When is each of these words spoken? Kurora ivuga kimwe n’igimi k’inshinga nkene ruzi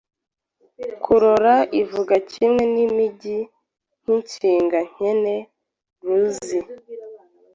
Kurora 1.03 1.55
ivuga 1.81 2.15
kimwe 2.31 2.63
n’igimi 2.73 3.07
k’inshinga 4.01 4.79
nkene 4.91 5.35
ruzi 6.05 6.59